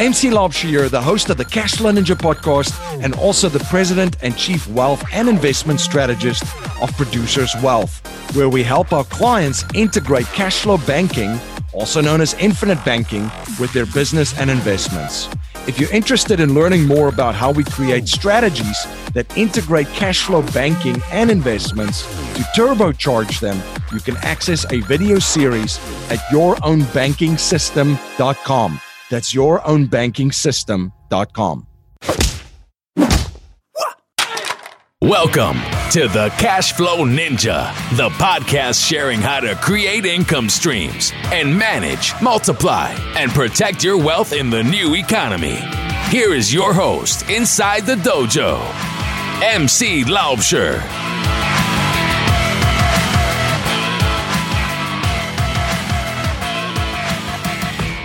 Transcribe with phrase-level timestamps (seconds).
[0.00, 2.72] MC Laubscher, the host of the Cashflow Ninja podcast
[3.04, 6.42] and also the president and chief wealth and investment strategist
[6.80, 8.00] of Producers Wealth,
[8.34, 11.38] where we help our clients integrate cash flow banking,
[11.74, 15.28] also known as infinite banking, with their business and investments.
[15.68, 20.40] If you're interested in learning more about how we create strategies that integrate cash flow
[20.54, 22.04] banking and investments
[22.36, 23.60] to turbocharge them,
[23.92, 25.76] you can access a video series
[26.10, 28.80] at yourownbankingsystem.com.
[29.10, 31.66] That's your own banking yourownbankingsystem.com.
[35.02, 35.56] Welcome
[35.92, 42.12] to the Cash Flow Ninja, the podcast sharing how to create income streams and manage,
[42.22, 45.58] multiply, and protect your wealth in the new economy.
[46.10, 48.60] Here is your host inside the dojo,
[49.42, 50.80] MC Laubscher.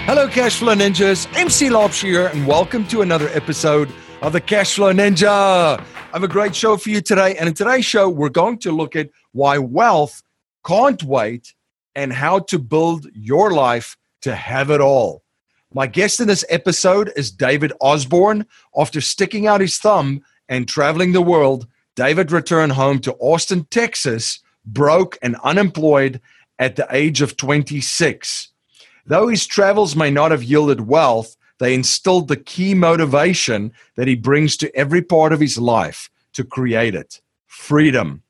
[0.05, 1.25] Hello, Cashflow Ninjas.
[1.35, 3.91] MC Laubscher here, and welcome to another episode
[4.21, 5.79] of the Cashflow Ninja.
[5.79, 7.35] I have a great show for you today.
[7.35, 10.21] And in today's show, we're going to look at why wealth
[10.63, 11.55] can't wait
[11.95, 15.23] and how to build your life to have it all.
[15.73, 18.45] My guest in this episode is David Osborn.
[18.77, 24.39] After sticking out his thumb and traveling the world, David returned home to Austin, Texas,
[24.67, 26.21] broke and unemployed
[26.59, 28.51] at the age of 26.
[29.05, 34.15] Though his travels may not have yielded wealth, they instilled the key motivation that he
[34.15, 38.21] brings to every part of his life to create it freedom.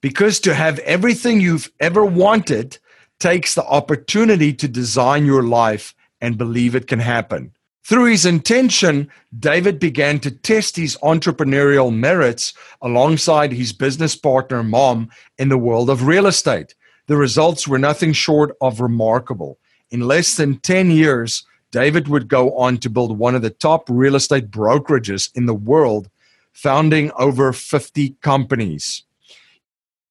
[0.00, 2.78] Because to have everything you've ever wanted
[3.20, 7.52] takes the opportunity to design your life and believe it can happen.
[7.84, 9.08] Through his intention,
[9.38, 15.08] David began to test his entrepreneurial merits alongside his business partner, Mom,
[15.38, 16.74] in the world of real estate.
[17.06, 19.58] The results were nothing short of remarkable.
[19.92, 23.88] In less than 10 years, David would go on to build one of the top
[23.90, 26.08] real estate brokerages in the world,
[26.54, 29.04] founding over 50 companies.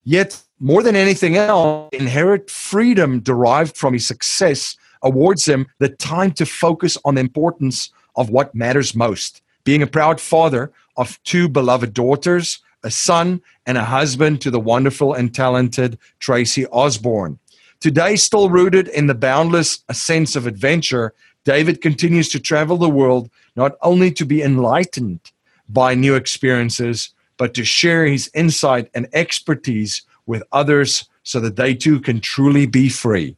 [0.04, 6.31] Yet, more than anything else, inherent freedom derived from his success awards him the time
[6.34, 11.47] to focus on the importance of what matters most being a proud father of two
[11.47, 17.40] beloved daughters, a son, and a husband to the wonderful and talented Tracy Osborn.
[17.81, 21.16] Today, still rooted in the boundless sense of adventure,
[21.46, 25.19] David continues to travel the world not only to be enlightened
[25.68, 31.74] by new experiences, but to share his insight and expertise with others so that they
[31.74, 33.36] too can truly be free.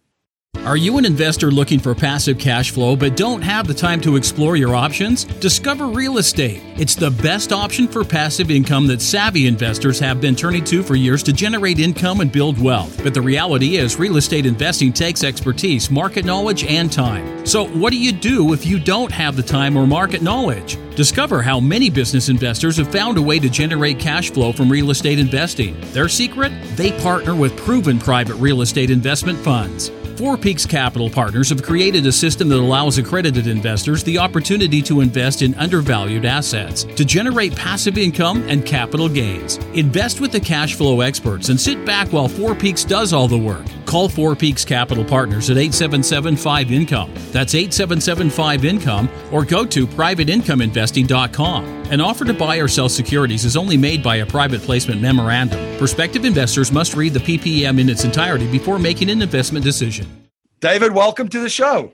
[0.66, 4.16] Are you an investor looking for passive cash flow but don't have the time to
[4.16, 5.26] explore your options?
[5.26, 6.62] Discover real estate.
[6.78, 10.96] It's the best option for passive income that savvy investors have been turning to for
[10.96, 13.04] years to generate income and build wealth.
[13.04, 17.46] But the reality is, real estate investing takes expertise, market knowledge, and time.
[17.46, 20.78] So, what do you do if you don't have the time or market knowledge?
[20.96, 24.92] Discover how many business investors have found a way to generate cash flow from real
[24.92, 25.76] estate investing.
[25.92, 26.54] Their secret?
[26.78, 29.92] They partner with proven private real estate investment funds.
[30.18, 35.02] Four Peaks Capital Partners have created a system that allows accredited investors the opportunity to
[35.02, 39.58] invest in undervalued assets to generate passive income and capital gains.
[39.74, 43.38] Invest with the cash flow experts and sit back while Four Peaks does all the
[43.38, 43.66] work.
[43.88, 47.12] Call Four Peaks Capital Partners at 877 5 Income.
[47.32, 51.83] That's 877 5 Income or go to privateincomeinvesting.com.
[51.92, 55.78] An offer to buy or sell securities is only made by a private placement memorandum.
[55.78, 60.08] Prospective investors must read the PPM in its entirety before making an investment decision.
[60.60, 61.92] David, welcome to the show.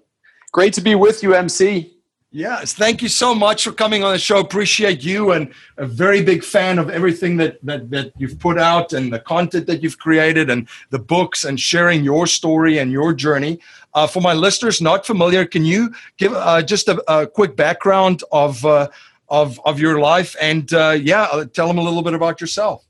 [0.51, 1.99] Great to be with you, MC.
[2.31, 4.39] Yes, thank you so much for coming on the show.
[4.39, 8.93] Appreciate you and a very big fan of everything that, that, that you've put out
[8.93, 13.13] and the content that you've created and the books and sharing your story and your
[13.13, 13.59] journey.
[13.95, 18.23] Uh, for my listeners not familiar, can you give uh, just a, a, quick background
[18.31, 18.87] of, uh,
[19.29, 22.85] of, of your life and uh, yeah, uh, tell them a little bit about yourself?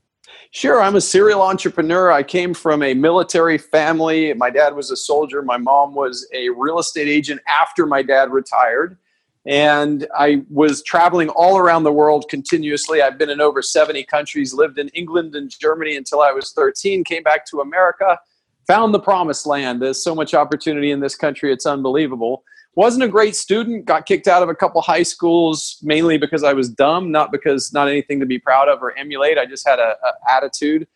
[0.52, 2.10] Sure, I'm a serial entrepreneur.
[2.10, 4.34] I came from a military family.
[4.34, 5.42] My dad was a soldier.
[5.42, 8.98] My mom was a real estate agent after my dad retired
[9.46, 13.00] and I was traveling all around the world continuously.
[13.00, 17.04] I've been in over 70 countries, lived in England and Germany until I was 13,
[17.04, 18.18] came back to America,
[18.66, 19.80] found the promised land.
[19.80, 22.44] There's so much opportunity in this country, it's unbelievable.
[22.76, 26.52] Wasn't a great student, got kicked out of a couple high schools mainly because I
[26.52, 29.38] was dumb, not because not anything to be proud of or emulate.
[29.38, 30.86] I just had a, a attitude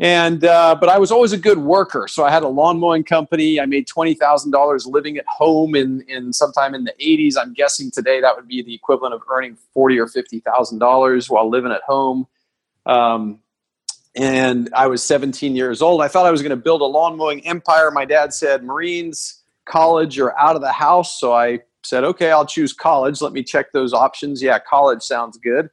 [0.00, 2.08] and uh, but I was always a good worker.
[2.08, 3.60] So I had a lawn mowing company.
[3.60, 7.36] I made twenty thousand dollars living at home in in sometime in the eighties.
[7.36, 11.30] I'm guessing today that would be the equivalent of earning forty or fifty thousand dollars
[11.30, 12.26] while living at home.
[12.86, 13.38] Um,
[14.16, 16.00] and I was 17 years old.
[16.00, 17.90] I thought I was going to build a lawn mowing empire.
[17.90, 22.46] My dad said, "Marines, college, or out of the house." So I said, okay, I'll
[22.46, 23.20] choose college.
[23.20, 24.42] Let me check those options.
[24.42, 25.68] Yeah, college sounds good.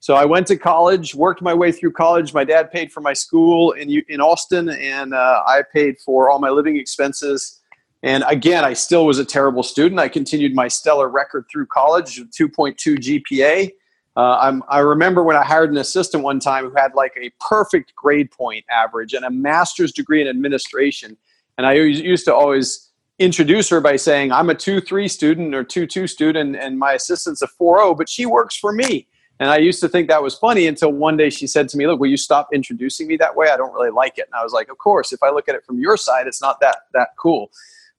[0.00, 2.32] So I went to college, worked my way through college.
[2.32, 6.38] My dad paid for my school in in Austin, and uh, I paid for all
[6.38, 7.60] my living expenses.
[8.02, 9.98] And again, I still was a terrible student.
[9.98, 13.72] I continued my stellar record through college, 2.2 GPA.
[14.16, 17.94] Uh, i remember when I hired an assistant one time who had like a perfect
[17.96, 21.16] grade point average and a master's degree in administration.
[21.58, 25.64] And I used to always introduce her by saying, I'm a 2 3 student or
[25.64, 29.06] 2 2 student, and my assistant's a 4 0, but she works for me.
[29.38, 31.86] And I used to think that was funny until one day she said to me,
[31.86, 33.48] Look, will you stop introducing me that way?
[33.50, 34.26] I don't really like it.
[34.32, 36.40] And I was like, Of course, if I look at it from your side, it's
[36.40, 37.50] not that, that cool.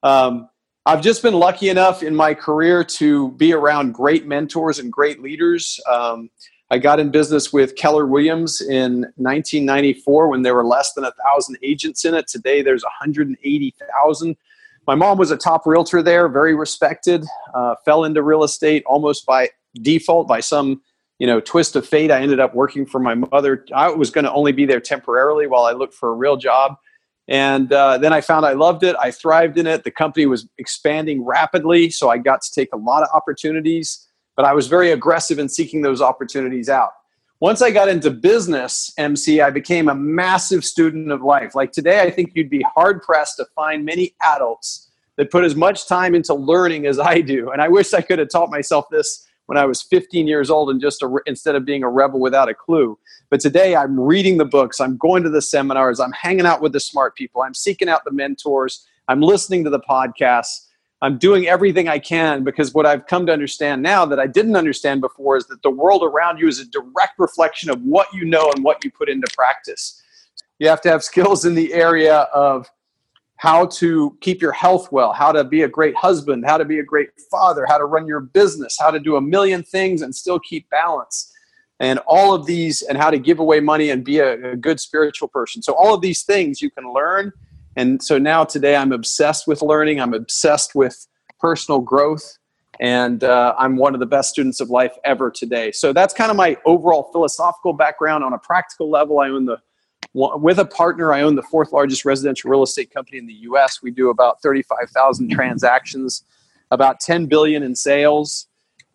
[0.04, 0.50] Um,
[0.86, 5.22] I've just been lucky enough in my career to be around great mentors and great
[5.22, 5.80] leaders.
[5.92, 6.30] Um,
[6.72, 11.12] I got in business with Keller Williams in 1994 when there were less than a
[11.12, 12.28] thousand agents in it.
[12.28, 14.38] Today there's 180,000.
[14.88, 17.26] My mom was a top realtor there, very respected.
[17.54, 19.50] Uh, fell into real estate almost by
[19.82, 20.82] default, by some
[21.20, 22.10] you know twist of fate.
[22.10, 23.66] I ended up working for my mother.
[23.76, 26.76] I was going to only be there temporarily while I looked for a real job.
[27.28, 28.96] And uh, then I found I loved it.
[29.02, 29.84] I thrived in it.
[29.84, 34.08] The company was expanding rapidly, so I got to take a lot of opportunities,
[34.38, 36.92] but I was very aggressive in seeking those opportunities out.
[37.40, 41.54] Once I got into business, MC, I became a massive student of life.
[41.54, 45.56] Like today, I think you'd be hard pressed to find many adults that put as
[45.56, 47.52] much time into learning as I do.
[47.52, 50.72] And I wish I could have taught myself this when I was 15 years old
[50.72, 52.98] and just a, instead of being a rebel without a clue.
[53.30, 56.74] But today I'm reading the books, I'm going to the seminars, I'm hanging out with
[56.74, 60.66] the smart people, I'm seeking out the mentors, I'm listening to the podcasts.
[61.02, 64.56] I'm doing everything I can because what I've come to understand now that I didn't
[64.56, 68.26] understand before is that the world around you is a direct reflection of what you
[68.26, 70.02] know and what you put into practice.
[70.58, 72.68] You have to have skills in the area of
[73.36, 76.80] how to keep your health well, how to be a great husband, how to be
[76.80, 80.16] a great father, how to run your business, how to do a million things and
[80.16, 81.32] still keep balance.
[81.80, 84.80] And all of these, and how to give away money and be a, a good
[84.80, 85.62] spiritual person.
[85.62, 87.32] So, all of these things you can learn.
[87.78, 91.08] And so now today I'm obsessed with learning, I'm obsessed with
[91.40, 92.40] personal growth,
[92.80, 95.72] and uh, I'm one of the best students of life ever today.
[95.72, 98.24] So, that's kind of my overall philosophical background.
[98.24, 99.58] On a practical level, I own the
[100.14, 103.82] with a partner, I own the fourth largest residential real estate company in the U.S.
[103.84, 106.24] We do about 35,000 transactions,
[106.72, 108.48] about 10 billion in sales,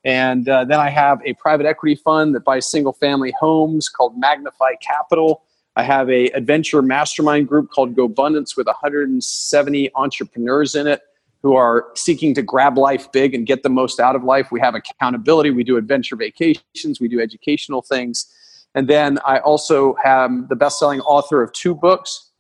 [0.05, 4.75] and uh, then I have a private equity fund that buys single-family homes called Magnify
[4.81, 5.45] Capital.
[5.77, 11.01] I have a adventure mastermind group called Go GoBundance with 170 entrepreneurs in it
[11.43, 14.53] who are seeking to grab life big and get the most out of life.
[14.53, 15.51] We have accountability.
[15.51, 17.01] We do adventure vacations.
[17.01, 18.33] We do educational things
[18.75, 22.31] and then I also am the best selling author of two books.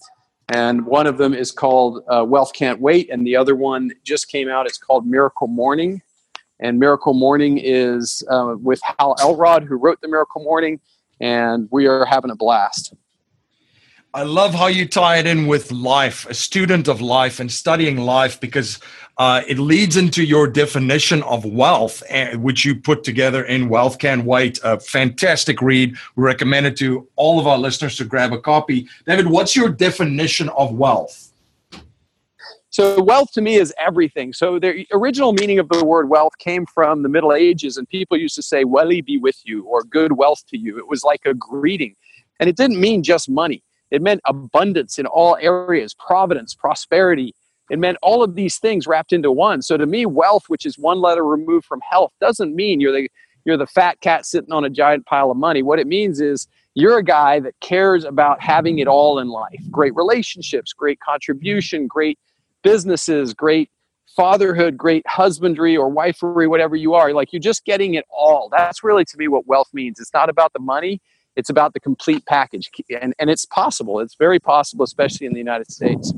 [0.49, 4.29] And one of them is called uh, Wealth Can't Wait, and the other one just
[4.29, 4.67] came out.
[4.67, 6.03] It's called Miracle Morning.
[6.61, 10.81] And Miracle Morning is uh, with Hal Elrod, who wrote the Miracle Morning,
[11.21, 12.95] and we are having a blast.
[14.15, 17.97] I love how you tie it in with life, a student of life and studying
[17.97, 18.79] life, because
[19.17, 23.99] uh, it leads into your definition of wealth, uh, which you put together in Wealth
[23.99, 24.61] Can't Wait.
[24.65, 25.97] A fantastic read.
[26.15, 28.87] We recommend it to all of our listeners to grab a copy.
[29.07, 31.31] David, what's your definition of wealth?
[32.69, 34.35] So, wealth to me is everything.
[34.35, 38.19] So, the original meaning of the word wealth came from the Middle Ages, and people
[38.19, 40.77] used to say, Welly be with you, or good wealth to you.
[40.77, 41.97] It was like a greeting.
[42.41, 47.35] And it didn't mean just money, it meant abundance in all areas, providence, prosperity.
[47.71, 49.61] It meant all of these things wrapped into one.
[49.61, 53.09] So to me, wealth, which is one letter removed from health, doesn't mean you're the
[53.45, 55.63] you're the fat cat sitting on a giant pile of money.
[55.63, 59.61] What it means is you're a guy that cares about having it all in life.
[59.71, 62.19] Great relationships, great contribution, great
[62.63, 63.69] businesses, great
[64.17, 67.13] fatherhood, great husbandry or wifery, whatever you are.
[67.13, 68.49] Like you're just getting it all.
[68.51, 69.99] That's really to me what wealth means.
[70.01, 71.03] It's not about the money.
[71.37, 72.71] It's about the complete package.
[73.01, 74.01] And, and it's possible.
[74.01, 76.13] It's very possible, especially in the United States.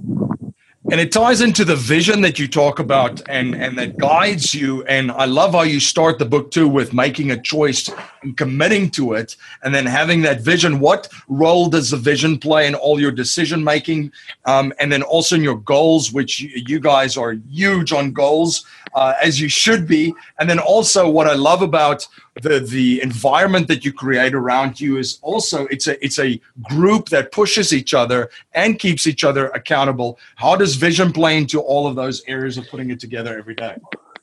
[0.93, 4.85] And it ties into the vision that you talk about and, and that guides you.
[4.85, 7.89] And I love how you start the book too with making a choice
[8.23, 10.81] and committing to it and then having that vision.
[10.81, 14.13] What role does the vision play in all your decision making?
[14.45, 19.15] Um, and then also in your goals, which you, guys are huge on goals, uh,
[19.23, 20.13] as you should be.
[20.39, 22.07] And then also what I love about
[22.43, 27.09] the the environment that you create around you is also it's a it's a group
[27.09, 30.19] that pushes each other and keeps each other accountable.
[30.37, 33.77] How does vision play into all of those areas of putting it together every day?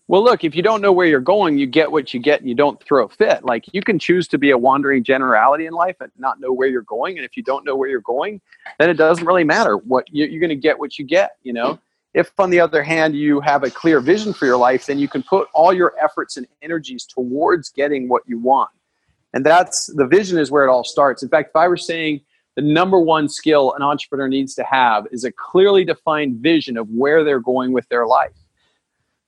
[0.08, 2.50] Well look if you don't know where you're going you get what you get and
[2.50, 3.46] you don't throw a fit.
[3.46, 6.68] Like you can choose to be a wandering generality in life and not know where
[6.68, 7.18] you're going.
[7.18, 8.42] And if you don't know where you're going
[8.78, 11.80] then it doesn't really matter what you're going to get what you get you know
[12.14, 15.08] If, on the other hand, you have a clear vision for your life, then you
[15.08, 18.70] can put all your efforts and energies towards getting what you want.
[19.34, 21.24] And that's the vision is where it all starts.
[21.24, 22.22] In fact, if I were saying
[22.56, 26.90] the number one skill an entrepreneur needs to have is a clearly defined vision of
[26.90, 28.32] where they're going with their life.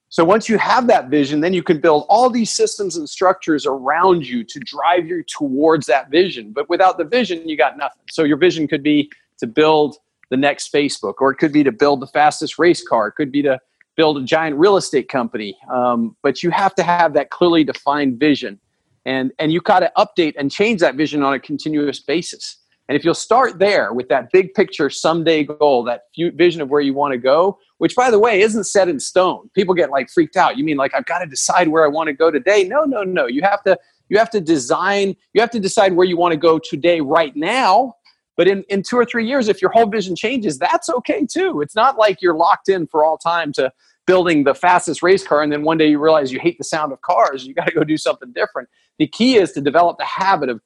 [0.10, 3.66] So once you have that vision, then you can build all these systems and structures
[3.66, 6.52] around you to drive you towards that vision.
[6.52, 8.04] But without the vision, you got nothing.
[8.12, 9.10] So your vision could be
[9.40, 9.98] to build
[10.34, 13.32] the next Facebook, or it could be to build the fastest race car, it could
[13.32, 13.60] be to
[13.96, 15.56] build a giant real estate company.
[15.72, 18.60] Um, but you have to have that clearly defined vision,
[19.06, 22.58] and and you got to update and change that vision on a continuous basis.
[22.90, 26.82] And if you'll start there with that big picture someday goal, that vision of where
[26.82, 29.50] you want to go, which by the way isn't set in stone.
[29.54, 30.58] People get like freaked out.
[30.58, 32.66] You mean like I've got to decide where I want to go today?
[32.68, 33.28] No, no, no.
[33.28, 33.78] You have to
[34.10, 37.36] you have to design, you have to decide where you want to go today right
[37.36, 37.96] now.
[38.36, 41.62] But in, in two or three years, if your whole vision changes, that's okay too.
[41.62, 43.72] It's not like you're locked in for all time to
[44.06, 46.92] building the fastest race car and then one day you realize you hate the sound
[46.92, 47.46] of cars.
[47.46, 48.68] You got to go do something different.
[49.00, 50.62] The key is to develop the habit of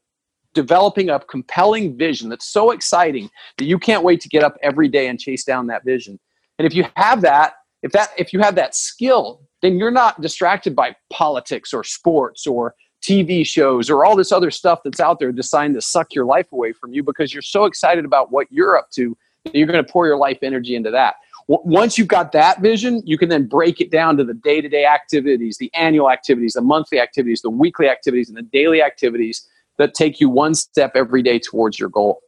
[0.54, 4.88] developing a compelling vision that's so exciting that you can't wait to get up every
[4.88, 6.20] day and chase down that vision.
[6.58, 10.20] And if you have that, if that if you have that skill, then you're not
[10.20, 15.20] distracted by politics or sports or TV shows or all this other stuff that's out
[15.20, 18.48] there designed to suck your life away from you because you're so excited about what
[18.50, 21.16] you're up to that you're going to pour your life energy into that.
[21.48, 24.68] Once you've got that vision, you can then break it down to the day to
[24.68, 29.48] day activities, the annual activities, the monthly activities, the weekly activities, and the daily activities
[29.78, 32.22] that take you one step every day towards your goal.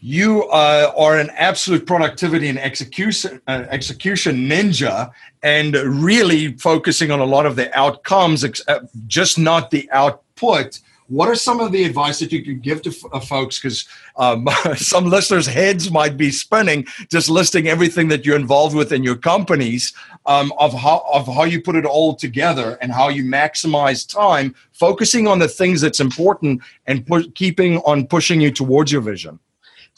[0.00, 5.10] You uh, are an absolute productivity and execution uh, execution ninja,
[5.42, 10.78] and really focusing on a lot of the outcomes, uh, just not the output.
[11.08, 13.58] What are some of the advice that you could give to f- uh, folks?
[13.58, 18.92] Because um, some listeners' heads might be spinning just listing everything that you're involved with
[18.92, 19.92] in your companies
[20.26, 24.54] um, of how of how you put it all together and how you maximize time,
[24.70, 29.40] focusing on the things that's important and pu- keeping on pushing you towards your vision.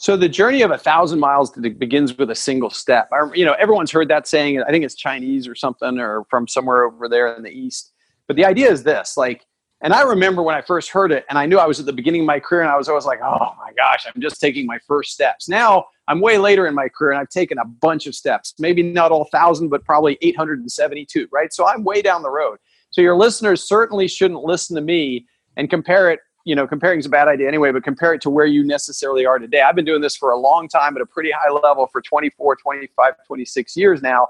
[0.01, 3.07] So the journey of a thousand miles begins with a single step.
[3.13, 4.59] I, you know, everyone's heard that saying.
[4.63, 7.91] I think it's Chinese or something, or from somewhere over there in the east.
[8.27, 9.45] But the idea is this: like
[9.79, 11.93] and I remember when I first heard it, and I knew I was at the
[11.93, 14.65] beginning of my career, and I was always like, oh my gosh, I'm just taking
[14.65, 15.47] my first steps.
[15.47, 18.55] Now I'm way later in my career, and I've taken a bunch of steps.
[18.57, 21.53] Maybe not all thousand, but probably 872, right?
[21.53, 22.57] So I'm way down the road.
[22.89, 25.27] So your listeners certainly shouldn't listen to me
[25.57, 26.21] and compare it.
[26.45, 29.25] You know, comparing is a bad idea anyway, but compare it to where you necessarily
[29.25, 29.61] are today.
[29.61, 32.55] I've been doing this for a long time at a pretty high level for 24,
[32.55, 34.27] 25, 26 years now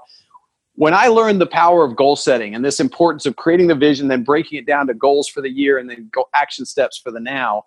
[0.74, 4.08] when I learned the power of goal setting and this importance of creating the vision,
[4.08, 7.10] then breaking it down to goals for the year and then go action steps for
[7.10, 7.64] the now,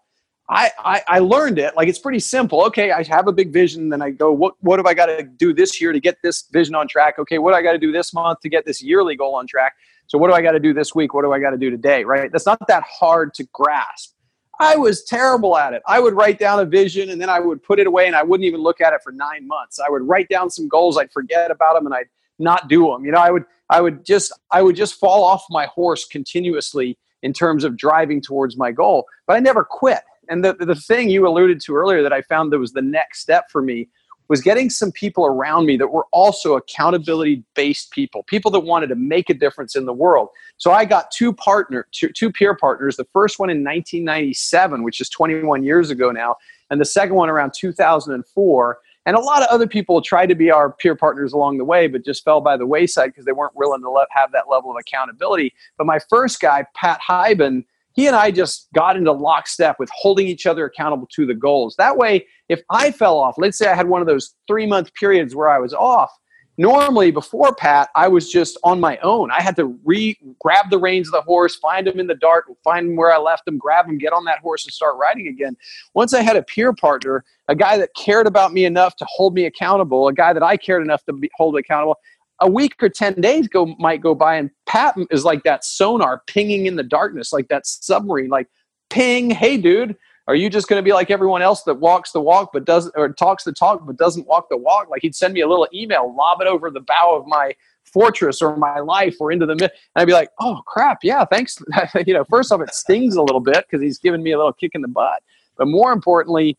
[0.49, 1.75] I, I, I learned it.
[1.75, 2.63] Like it's pretty simple.
[2.65, 5.23] Okay, I have a big vision, then I go, what what have I got to
[5.23, 7.17] do this year to get this vision on track?
[7.19, 9.47] Okay, what do I got to do this month to get this yearly goal on
[9.47, 9.73] track?
[10.07, 11.15] So what do I got to do this week?
[11.15, 12.03] What do I got to do today?
[12.03, 12.31] Right?
[12.31, 14.14] That's not that hard to grasp.
[14.59, 15.81] I was terrible at it.
[15.88, 18.24] I would write down a vision and then I would put it away and I
[18.24, 19.79] wouldn't even look at it for nine months.
[19.79, 22.07] I would write down some goals, I'd forget about them, and I'd
[22.39, 23.05] not do them.
[23.05, 26.97] You know, I would I would just I would just fall off my horse continuously
[27.24, 30.01] in terms of driving towards my goal, but I never quit.
[30.29, 33.19] And the the thing you alluded to earlier that I found that was the next
[33.19, 33.89] step for me
[34.27, 38.88] was getting some people around me that were also accountability based people, people that wanted
[38.88, 40.29] to make a difference in the world.
[40.58, 42.98] So I got two partner, two, two peer partners.
[42.98, 46.36] The first one in 1997, which is 21 years ago now,
[46.70, 50.50] and the second one around 2004 and a lot of other people tried to be
[50.50, 53.55] our peer partners along the way, but just fell by the wayside because they weren't
[53.55, 55.53] willing to let, have that level of accountability.
[55.77, 60.27] But my first guy, Pat Hiban, he and I just got into lockstep with holding
[60.27, 61.75] each other accountable to the goals.
[61.77, 64.93] That way, if I fell off, let's say I had one of those three month
[64.95, 66.11] periods where I was off,
[66.57, 69.31] normally before Pat, I was just on my own.
[69.31, 72.45] I had to re grab the reins of the horse, find him in the dark,
[72.65, 75.27] find him where I left him, grab him, get on that horse, and start riding
[75.27, 75.55] again.
[75.93, 79.35] Once I had a peer partner, a guy that cared about me enough to hold
[79.35, 81.95] me accountable, a guy that I cared enough to be, hold accountable.
[82.41, 86.21] A week or ten days go might go by, and Pat is like that sonar
[86.27, 88.47] pinging in the darkness, like that submarine, like
[88.89, 89.95] ping, hey dude,
[90.27, 92.93] are you just going to be like everyone else that walks the walk but doesn't,
[92.97, 94.89] or talks the talk but doesn't walk the walk?
[94.89, 98.41] Like he'd send me a little email, lob it over the bow of my fortress
[98.41, 101.57] or my life or into the mid, and I'd be like, oh crap, yeah, thanks.
[102.07, 104.53] you know, first off, it stings a little bit because he's giving me a little
[104.53, 105.21] kick in the butt,
[105.57, 106.57] but more importantly,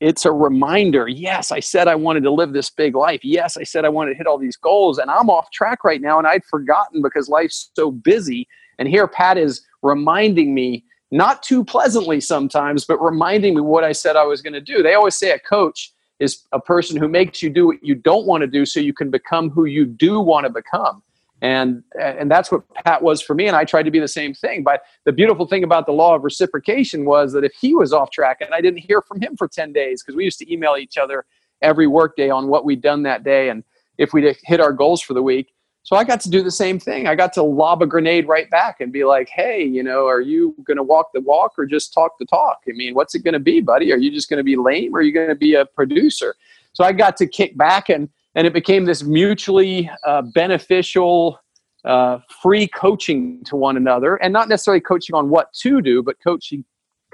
[0.00, 1.06] it's a reminder.
[1.08, 3.20] Yes, I said I wanted to live this big life.
[3.22, 6.00] Yes, I said I wanted to hit all these goals, and I'm off track right
[6.00, 8.48] now, and I'd forgotten because life's so busy.
[8.78, 13.92] And here, Pat is reminding me not too pleasantly sometimes, but reminding me what I
[13.92, 14.82] said I was going to do.
[14.82, 18.26] They always say a coach is a person who makes you do what you don't
[18.26, 21.02] want to do so you can become who you do want to become
[21.42, 24.34] and and that's what pat was for me and i tried to be the same
[24.34, 24.62] thing.
[24.62, 28.10] But the beautiful thing about the law of reciprocation was that if he was off
[28.10, 30.76] track and i didn't hear from him for 10 days because we used to email
[30.76, 31.24] each other
[31.62, 33.64] every workday on what we'd done that day and
[33.98, 35.52] if we hit our goals for the week.
[35.82, 37.06] So i got to do the same thing.
[37.06, 40.20] I got to lob a grenade right back and be like hey you know are
[40.20, 42.58] you going to walk the walk or just talk the talk?
[42.68, 43.92] I mean what's it going to be buddy?
[43.92, 46.34] Are you just going to be lame or are you going to be a producer?
[46.72, 51.38] So i got to kick back and and it became this mutually uh, beneficial
[51.84, 54.16] uh, free coaching to one another.
[54.16, 56.64] And not necessarily coaching on what to do but coaching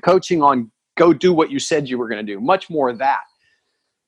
[0.04, 2.98] coaching on go do what you said you were going to do much more of
[2.98, 3.20] that.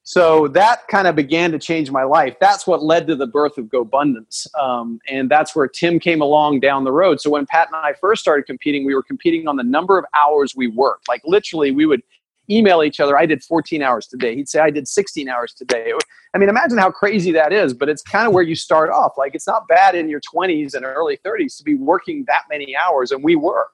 [0.03, 2.35] So that kind of began to change my life.
[2.41, 6.61] That's what led to the birth of gobundance um, and that's where tim came along
[6.61, 7.21] down the road.
[7.21, 10.05] So when pat and i first started competing we were competing on the number of
[10.17, 11.09] hours we worked.
[11.09, 12.03] Like literally we would
[12.51, 14.35] email each other, I did 14 hours today.
[14.35, 15.93] He'd say, I did 16 hours today.
[16.35, 19.13] I mean, imagine how crazy that is, but it's kind of where you start off.
[19.17, 22.77] Like, it's not bad in your 20s and early 30s to be working that many
[22.77, 23.67] hours, and we were.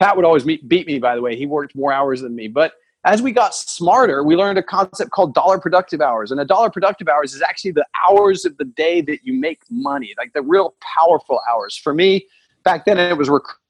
[0.00, 1.36] Pat would always meet, beat me, by the way.
[1.36, 2.48] He worked more hours than me.
[2.48, 6.30] But as we got smarter, we learned a concept called dollar productive hours.
[6.30, 9.60] And a dollar productive hours is actually the hours of the day that you make
[9.70, 11.76] money, like the real powerful hours.
[11.76, 12.26] For me,
[12.64, 13.67] back then it was recruiting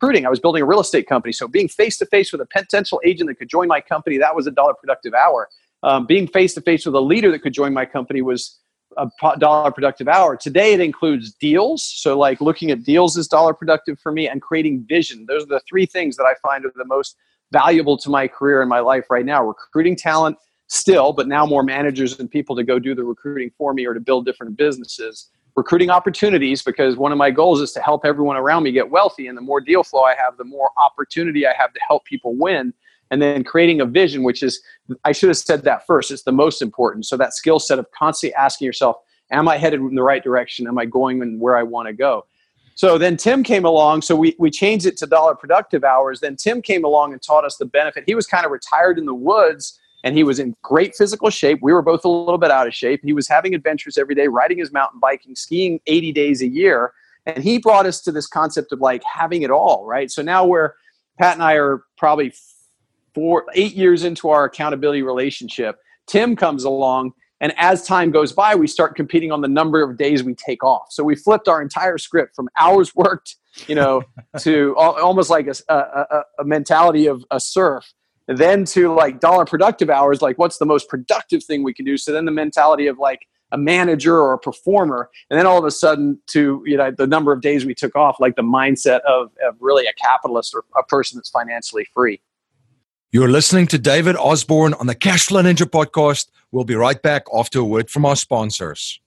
[0.00, 0.26] recruiting.
[0.26, 1.32] I was building a real estate company.
[1.32, 4.34] So being face to face with a potential agent that could join my company, that
[4.34, 5.48] was a dollar productive hour.
[5.82, 8.58] Um, being face to face with a leader that could join my company was
[8.96, 10.36] a dollar productive hour.
[10.36, 11.84] Today it includes deals.
[11.84, 15.26] So like looking at deals is dollar productive for me and creating vision.
[15.28, 17.16] Those are the three things that I find are the most
[17.52, 19.44] valuable to my career and my life right now.
[19.44, 20.38] Recruiting talent
[20.68, 23.94] still, but now more managers and people to go do the recruiting for me or
[23.94, 28.36] to build different businesses recruiting opportunities because one of my goals is to help everyone
[28.36, 29.26] around me get wealthy.
[29.26, 32.34] And the more deal flow I have, the more opportunity I have to help people
[32.36, 32.74] win.
[33.10, 34.60] And then creating a vision, which is,
[35.04, 37.06] I should have said that first, it's the most important.
[37.06, 38.96] So that skill set of constantly asking yourself,
[39.32, 40.68] Am I headed in the right direction?
[40.68, 42.26] Am I going in where I want to go?
[42.76, 44.02] So then Tim came along.
[44.02, 46.20] So we, we changed it to dollar productive hours.
[46.20, 48.04] Then Tim came along and taught us the benefit.
[48.06, 51.58] He was kind of retired in the woods and he was in great physical shape.
[51.60, 53.00] We were both a little bit out of shape.
[53.02, 56.92] He was having adventures every day, riding his mountain biking, skiing 80 days a year.
[57.26, 60.08] And he brought us to this concept of like having it all, right?
[60.08, 60.74] So now we're,
[61.18, 62.32] Pat and I are probably
[63.16, 65.80] four, eight years into our accountability relationship.
[66.06, 69.96] Tim comes along, and as time goes by, we start competing on the number of
[69.96, 70.86] days we take off.
[70.90, 73.34] So we flipped our entire script from hours worked,
[73.66, 74.04] you know,
[74.38, 77.92] to almost like a, a, a mentality of a serf
[78.26, 81.96] then to like dollar productive hours like what's the most productive thing we can do?
[81.96, 85.64] So then the mentality of like a manager or a performer and then all of
[85.64, 89.00] a sudden to you know the number of days we took off like the mindset
[89.02, 92.20] of, of really a capitalist or a person that's financially free.
[93.12, 96.28] You're listening to david osborn on the cashflow ninja podcast.
[96.50, 99.00] We'll be right back after a word from our sponsors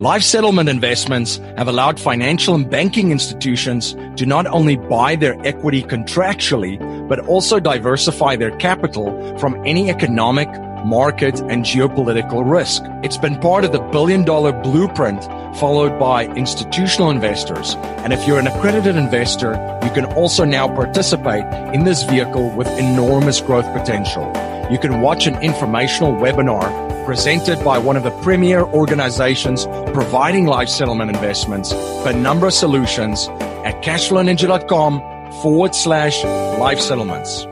[0.00, 5.82] Life settlement investments have allowed financial and banking institutions to not only buy their equity
[5.82, 6.76] contractually,
[7.08, 10.50] but also diversify their capital from any economic,
[10.84, 12.82] market, and geopolitical risk.
[13.02, 15.24] It's been part of the billion dollar blueprint
[15.56, 17.74] followed by institutional investors.
[18.04, 22.68] And if you're an accredited investor, you can also now participate in this vehicle with
[22.78, 24.26] enormous growth potential.
[24.70, 29.64] You can watch an informational webinar presented by one of the premier organizations
[29.94, 33.28] providing life settlement investments, Penumbra Solutions,
[33.64, 35.00] at cashflowninja.com
[35.40, 36.24] forward slash
[36.58, 37.46] life settlements.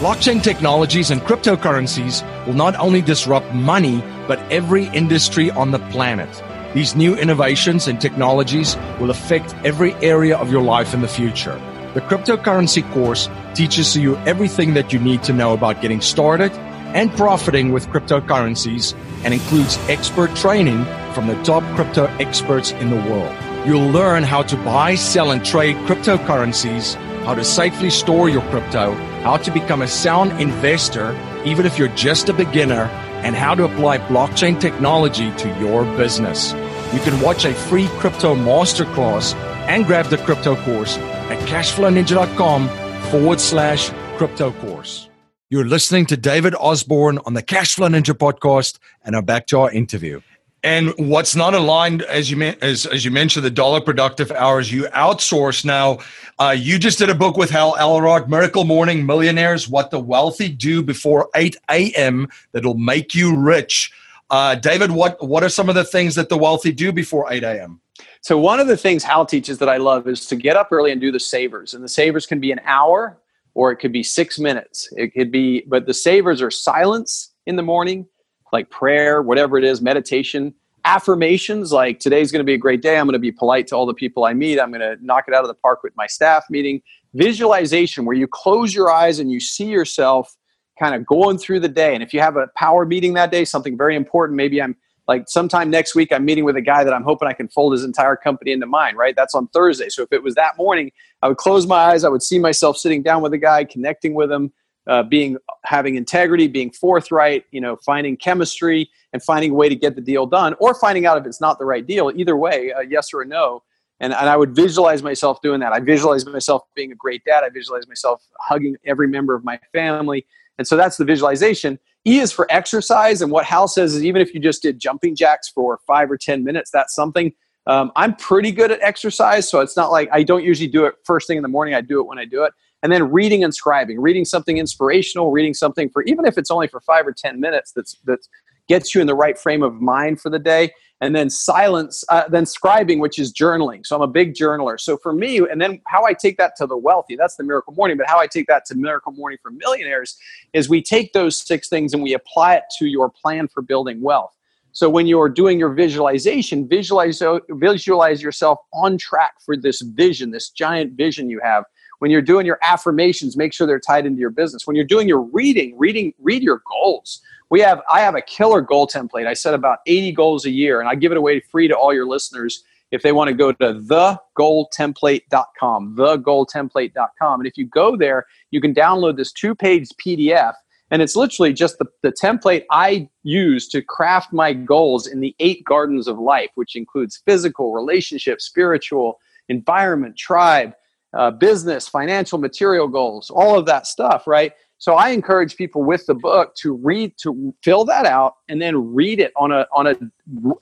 [0.00, 6.28] Blockchain technologies and cryptocurrencies will not only disrupt money, but every industry on the planet.
[6.74, 11.58] These new innovations and technologies will affect every area of your life in the future.
[11.94, 16.52] The cryptocurrency course teaches you everything that you need to know about getting started
[16.94, 18.94] and profiting with cryptocurrencies
[19.24, 23.34] and includes expert training from the top crypto experts in the world.
[23.66, 26.94] You'll learn how to buy, sell, and trade cryptocurrencies,
[27.24, 28.92] how to safely store your crypto,
[29.24, 32.84] how to become a sound investor, even if you're just a beginner,
[33.24, 36.52] and how to apply blockchain technology to your business.
[36.92, 39.34] You can watch a free crypto masterclass
[39.66, 42.68] and grab the crypto course at cashflowninja.com
[43.10, 45.08] forward slash crypto course.
[45.48, 49.70] You're listening to David Osborn on the Cashflow Ninja podcast, and I'm back to our
[49.70, 50.20] interview.
[50.64, 54.86] And what's not aligned, as you as, as you mentioned, the dollar productive hours you
[54.86, 55.98] outsource now.
[56.40, 60.48] Uh, you just did a book with Hal Elrod, Miracle Morning Millionaires: What the Wealthy
[60.48, 62.26] Do Before 8 a.m.
[62.50, 63.92] That'll make you rich.
[64.28, 67.44] Uh, David, what what are some of the things that the wealthy do before 8
[67.44, 67.80] a.m.?
[68.20, 70.90] So one of the things Hal teaches that I love is to get up early
[70.90, 73.16] and do the savers, and the savers can be an hour
[73.56, 74.86] or it could be six minutes.
[74.98, 78.06] It could be, but the savers are silence in the morning,
[78.52, 80.52] like prayer, whatever it is, meditation,
[80.84, 82.98] affirmations like today's going to be a great day.
[82.98, 84.60] I'm going to be polite to all the people I meet.
[84.60, 86.82] I'm going to knock it out of the park with my staff meeting.
[87.14, 90.36] Visualization, where you close your eyes and you see yourself
[90.78, 91.94] kind of going through the day.
[91.94, 94.76] And if you have a power meeting that day, something very important, maybe I'm
[95.08, 97.72] like sometime next week i'm meeting with a guy that i'm hoping i can fold
[97.72, 99.14] his entire company into mine right?
[99.16, 99.88] That's on thursday.
[99.88, 100.92] So if it was that morning
[101.22, 102.04] i would close my eyes.
[102.04, 104.52] I would see myself sitting down with a guy connecting with him
[104.86, 109.74] uh, being having integrity being forthright you know finding chemistry and finding a way to
[109.74, 112.12] get the deal done or finding out if it's not the right deal.
[112.14, 113.62] Either way a yes or a no.
[113.98, 115.72] And, and i would visualize myself doing that.
[115.72, 117.44] I visualize myself being a great dad.
[117.44, 120.26] I visualize myself hugging every member of my family.
[120.58, 123.20] And so that's the visualization E is for exercise.
[123.20, 126.16] And what Hal says is even if you just did jumping jacks for five or
[126.16, 127.32] 10 minutes, that's something.
[127.66, 129.48] Um, I'm pretty good at exercise.
[129.48, 131.74] So it's not like I don't usually do it first thing in the morning.
[131.74, 132.52] I do it when I do it.
[132.82, 136.68] And then reading and scribing, reading something inspirational, reading something for even if it's only
[136.68, 138.20] for five or 10 minutes that's, that
[138.68, 142.26] gets you in the right frame of mind for the day and then silence, uh,
[142.28, 143.84] then scribing, which is journaling.
[143.84, 144.80] So I'm a big journaler.
[144.80, 147.74] So for me, and then how I take that to the wealthy, that's the miracle
[147.74, 150.18] morning, but how I take that to miracle morning for millionaires
[150.54, 154.00] is we take those six things and we apply it to your plan for building
[154.00, 154.34] wealth.
[154.72, 160.50] So when you're doing your visualization, visualize, visualize yourself on track for this vision, this
[160.50, 161.64] giant vision you have.
[161.98, 164.66] When you're doing your affirmations, make sure they're tied into your business.
[164.66, 167.20] When you're doing your reading, reading, read your goals.
[167.48, 169.26] We have i have a killer goal template.
[169.26, 171.94] I set about 80 goals a year and i give it away free to all
[171.94, 178.26] your listeners if they want to go to thegoaltemplate.com thegoaltemplate.com and if you go there
[178.50, 180.52] you can download this two page pdf
[180.90, 185.34] and it's literally just the, the template i use to craft my goals in the
[185.40, 190.72] eight gardens of life which includes physical relationship spiritual environment tribe
[191.16, 196.04] uh, business financial material goals all of that stuff right so I encourage people with
[196.06, 199.86] the book to read to fill that out and then read it on a on
[199.86, 199.96] a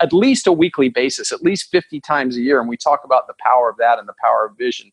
[0.01, 3.27] at least a weekly basis, at least 50 times a year and we talk about
[3.27, 4.93] the power of that and the power of vision.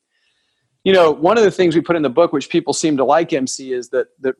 [0.83, 3.05] You know, one of the things we put in the book which people seem to
[3.05, 4.35] like MC is that that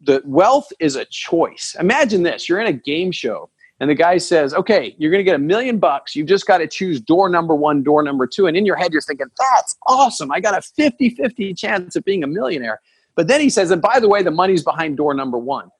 [0.00, 1.76] that wealth is a choice.
[1.78, 3.50] Imagine this, you're in a game show
[3.84, 6.16] and the guy says, "Okay, you're going to get a million bucks.
[6.16, 8.92] You've just got to choose door number 1, door number 2." And in your head
[8.92, 10.32] you're thinking, "That's awesome.
[10.32, 12.80] I got a 50-50 chance of being a millionaire."
[13.16, 15.70] But then he says, and by the way, the money's behind door number one.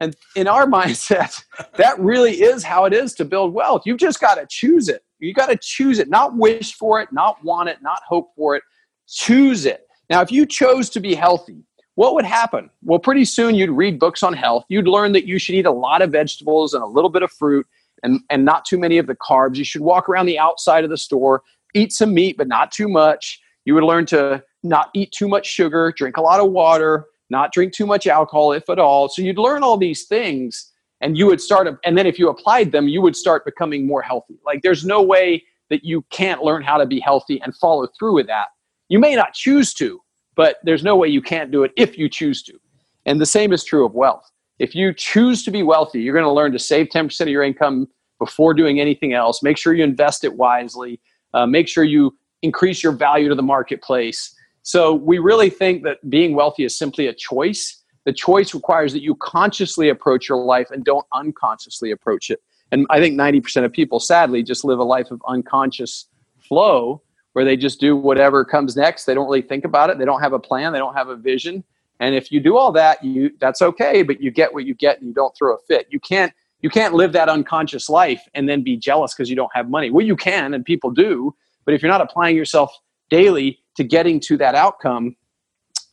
[0.00, 1.42] And in our mindset,
[1.76, 3.82] that really is how it is to build wealth.
[3.84, 5.02] You've just got to choose it.
[5.18, 8.56] You got to choose it, not wish for it, not want it, not hope for
[8.56, 8.62] it.
[9.08, 9.86] Choose it.
[10.10, 11.64] Now, if you chose to be healthy,
[11.96, 12.70] what would happen?
[12.82, 14.64] Well, pretty soon you'd read books on health.
[14.68, 17.32] You'd learn that you should eat a lot of vegetables and a little bit of
[17.32, 17.66] fruit
[18.02, 19.56] and, and not too many of the carbs.
[19.56, 21.42] You should walk around the outside of the store,
[21.74, 23.40] eat some meat, but not too much.
[23.64, 27.50] You would learn to not eat too much sugar, drink a lot of water, not
[27.52, 29.08] drink too much alcohol, if at all.
[29.08, 32.72] So you'd learn all these things and you would start, and then if you applied
[32.72, 34.38] them, you would start becoming more healthy.
[34.44, 38.14] Like there's no way that you can't learn how to be healthy and follow through
[38.14, 38.48] with that.
[38.88, 40.00] You may not choose to,
[40.36, 42.52] but there's no way you can't do it if you choose to.
[43.06, 44.30] And the same is true of wealth.
[44.58, 47.42] If you choose to be wealthy, you're going to learn to save 10% of your
[47.42, 49.42] income before doing anything else.
[49.42, 51.00] Make sure you invest it wisely.
[51.34, 54.34] Uh, make sure you increase your value to the marketplace.
[54.62, 57.82] So we really think that being wealthy is simply a choice.
[58.04, 62.40] The choice requires that you consciously approach your life and don't unconsciously approach it.
[62.72, 66.06] And I think 90% of people, sadly, just live a life of unconscious
[66.40, 67.02] flow
[67.36, 69.04] where they just do whatever comes next.
[69.04, 69.98] They don't really think about it.
[69.98, 70.72] They don't have a plan.
[70.72, 71.62] They don't have a vision.
[72.00, 75.00] And if you do all that, you that's okay, but you get what you get
[75.00, 75.86] and you don't throw a fit.
[75.90, 79.54] You can't you can't live that unconscious life and then be jealous because you don't
[79.54, 79.90] have money.
[79.90, 81.34] Well, you can, and people do,
[81.66, 82.74] but if you're not applying yourself
[83.10, 85.14] daily to getting to that outcome,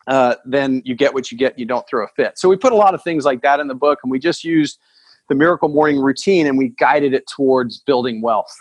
[0.08, 1.52] uh, then you get what you get.
[1.52, 2.40] And You don't throw a fit.
[2.40, 4.46] So we put a lot of things like that in the book, and we just
[4.46, 4.80] used
[5.28, 8.56] the miracle morning routine and we guided it towards building wealth.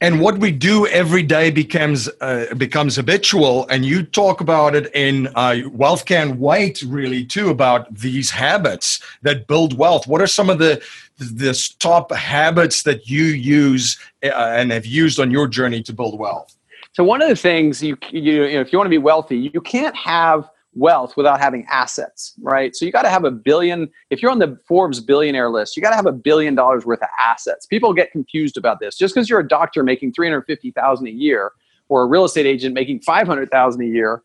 [0.00, 4.94] And what we do every day becomes uh, becomes habitual, and you talk about it
[4.94, 10.06] in uh, Wealth Can't Wait, really, too, about these habits that build wealth.
[10.06, 10.82] What are some of the
[11.18, 16.18] the top habits that you use uh, and have used on your journey to build
[16.18, 16.54] wealth?
[16.92, 19.50] So one of the things you, you, you know, if you want to be wealthy,
[19.52, 22.76] you can't have wealth without having assets, right?
[22.76, 23.90] So you got to have a billion.
[24.10, 27.02] If you're on the Forbes billionaire list, you got to have a billion dollars worth
[27.02, 27.66] of assets.
[27.66, 28.96] People get confused about this.
[28.96, 31.52] Just because you're a doctor making three hundred fifty thousand a year,
[31.88, 34.22] or a real estate agent making five hundred thousand a year,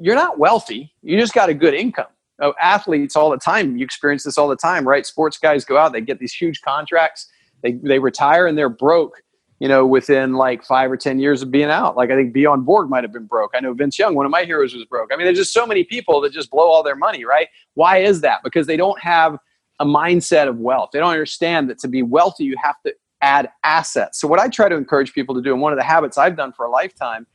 [0.00, 0.92] you're not wealthy.
[1.02, 2.06] You just got a good income.
[2.40, 3.76] Oh, athletes all the time.
[3.76, 5.06] You experience this all the time, right?
[5.06, 7.28] Sports guys go out, they get these huge contracts,
[7.62, 9.22] they they retire, and they're broke
[9.64, 11.96] you know, within like five or 10 years of being out.
[11.96, 13.52] Like I think Björn Borg might have been broke.
[13.54, 15.10] I know Vince Young, one of my heroes, was broke.
[15.10, 17.48] I mean, there's just so many people that just blow all their money, right?
[17.72, 18.40] Why is that?
[18.44, 19.38] Because they don't have
[19.80, 20.90] a mindset of wealth.
[20.92, 24.20] They don't understand that to be wealthy, you have to add assets.
[24.20, 26.36] So, what I try to encourage people to do, and one of the habits I've
[26.36, 27.26] done for a lifetime,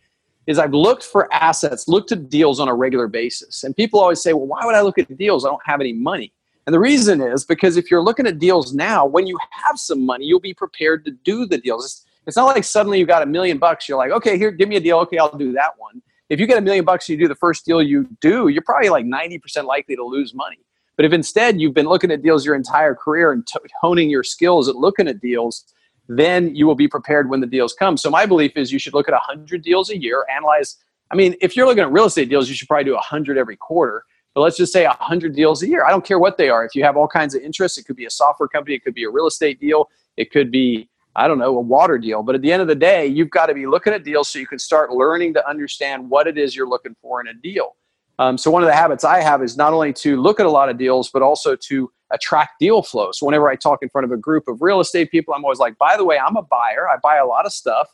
[0.46, 3.64] is I've looked for assets, looked at deals on a regular basis.
[3.64, 5.46] And people always say, well, why would I look at deals?
[5.46, 6.32] I don't have any money.
[6.68, 10.06] And the reason is because if you're looking at deals now, when you have some
[10.06, 12.06] money, you'll be prepared to do the deals.
[12.28, 14.76] It's, not like suddenly you got a million bucks, you're like, okay, here, give me
[14.76, 15.00] a deal.
[15.00, 16.02] Okay, I'll do that one.
[16.30, 18.90] If you get a million bucks, you do the first deal you do, you're probably
[18.90, 20.60] like 90% likely to lose money.
[20.96, 24.24] But if instead you've been looking at deals your entire career and t- honing your
[24.24, 25.64] skills at looking at deals,
[26.10, 27.96] then you will be prepared when the deals come.
[27.96, 30.76] So my belief is you should look at 100 deals a year, analyze.
[31.10, 33.56] I mean, if you're looking at real estate deals, you should probably do 100 every
[33.56, 34.04] quarter.
[34.36, 35.86] But let's just say 100 deals a year.
[35.86, 36.66] I don't care what they are.
[36.66, 38.94] If you have all kinds of interests, it could be a software company, it could
[38.94, 42.24] be a real estate deal, it could be I don't know, a water deal.
[42.24, 44.40] But at the end of the day, you've got to be looking at deals so
[44.40, 47.76] you can start learning to understand what it is you're looking for in a deal.
[48.20, 50.50] Um, so one of the habits I have is not only to look at a
[50.50, 53.12] lot of deals, but also to attract deal flow.
[53.12, 55.60] So whenever I talk in front of a group of real estate people, I'm always
[55.60, 56.88] like, by the way, I'm a buyer.
[56.90, 57.88] I buy a lot of stuff.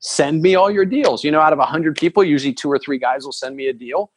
[0.00, 1.22] Send me all your deals.
[1.22, 3.72] You know, out of 100 people, usually two or three guys will send me a
[3.72, 4.10] deal.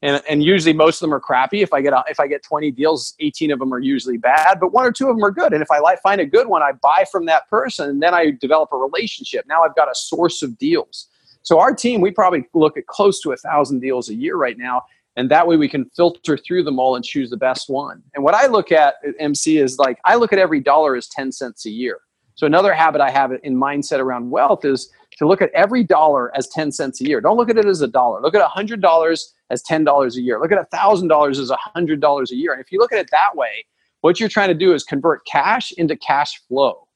[0.00, 1.60] And, and usually most of them are crappy.
[1.60, 4.60] If I get a, if I get 20 deals, 18 of them are usually bad,
[4.60, 5.52] but one or two of them are good.
[5.52, 8.14] And if I like, find a good one, I buy from that person, and then
[8.14, 9.44] I develop a relationship.
[9.48, 11.08] Now I've got a source of deals.
[11.42, 14.56] So our team, we probably look at close to a thousand deals a year right
[14.56, 14.82] now,
[15.18, 18.22] and that way we can filter through them all and choose the best one and
[18.22, 21.32] what i look at at mc is like i look at every dollar as 10
[21.32, 21.98] cents a year
[22.34, 26.34] so another habit i have in mindset around wealth is to look at every dollar
[26.36, 27.20] as 10 cents a year.
[27.20, 28.20] Don't look at it as a dollar.
[28.20, 30.40] Look at $100 as $10 a year.
[30.40, 32.52] Look at $1000 as $100 a year.
[32.52, 33.64] And if you look at it that way
[34.00, 36.86] what you're trying to do is convert cash into cash flow.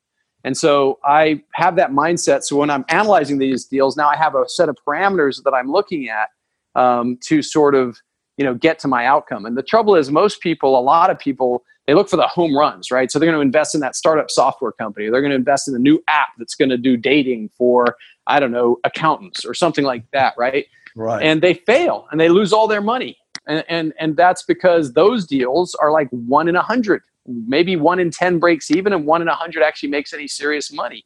[0.44, 2.42] And so I have that mindset.
[2.42, 5.70] So when I'm analyzing these deals, now I have a set of parameters that I'm
[5.70, 6.30] looking at
[6.74, 7.98] um, to sort of
[8.38, 9.46] you know get to my outcome.
[9.46, 12.56] And the trouble is most people a lot of people they look for the home
[12.56, 13.10] runs right?
[13.10, 15.10] So they're going to invest in that startup software company.
[15.10, 18.40] They're going to invest in the new app that's going to do dating for i
[18.40, 22.52] don't know accountants or something like that right right and they fail and they lose
[22.52, 26.62] all their money and and, and that's because those deals are like one in a
[26.62, 30.26] hundred maybe one in 10 breaks even and one in a hundred actually makes any
[30.26, 31.04] serious money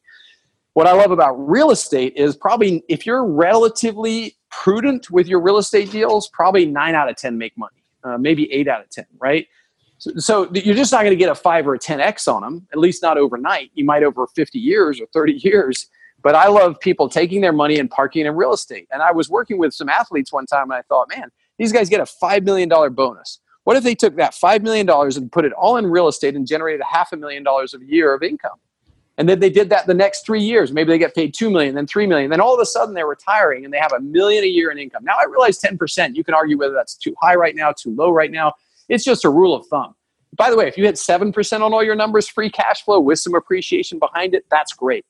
[0.77, 5.57] what I love about real estate is probably if you're relatively prudent with your real
[5.57, 9.07] estate deals, probably nine out of 10 make money, uh, maybe eight out of 10,
[9.17, 9.47] right?
[9.97, 12.67] So, so you're just not going to get a five or a 10x on them,
[12.71, 13.71] at least not overnight.
[13.73, 15.87] You might over 50 years or 30 years.
[16.27, 18.89] But I love people taking their money and parking in real estate.
[18.91, 21.87] And I was working with some athletes one time and I thought, man, these guys
[21.87, 23.39] get a $5 million bonus.
[23.63, 26.45] What if they took that $5 million and put it all in real estate and
[26.45, 28.59] generated a half a million dollars a year of income?
[29.17, 31.73] and then they did that the next three years maybe they get paid 2 million
[31.73, 34.43] then 3 million then all of a sudden they're retiring and they have a million
[34.43, 37.33] a year in income now i realize 10% you can argue whether that's too high
[37.33, 38.53] right now too low right now
[38.89, 39.95] it's just a rule of thumb
[40.35, 43.17] by the way if you hit 7% on all your numbers free cash flow with
[43.17, 45.03] some appreciation behind it that's great